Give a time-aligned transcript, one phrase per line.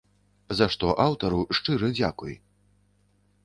[0.59, 2.33] За што аўтару шчыры дзякуй!